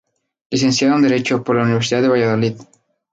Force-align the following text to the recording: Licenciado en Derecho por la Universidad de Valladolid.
Licenciado 0.49 0.95
en 0.95 1.03
Derecho 1.03 1.43
por 1.43 1.55
la 1.57 1.61
Universidad 1.61 2.01
de 2.01 2.07
Valladolid. 2.07 2.55